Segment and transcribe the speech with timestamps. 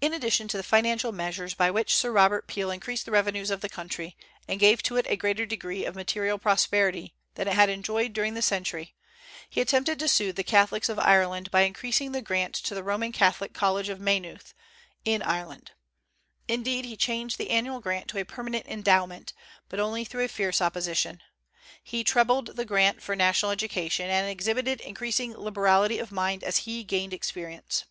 [0.00, 3.60] In addition to the financial measures by which Sir Robert Peel increased the revenues of
[3.60, 4.16] the country,
[4.48, 8.32] and gave to it a greater degree of material prosperity than it had enjoyed during
[8.32, 8.94] the century,
[9.50, 13.12] he attempted to soothe the Catholics of Ireland by increasing the grant to the Roman
[13.12, 14.54] Catholic College of Maynooth,
[15.04, 15.72] in Ireland;
[16.48, 19.34] indeed, he changed the annual grant to a permanent endowment,
[19.68, 21.20] but only through a fierce opposition.
[21.84, 26.84] He trebled the grant for national education, and exhibited increasing liberality of mind as he
[26.84, 27.84] gained experience.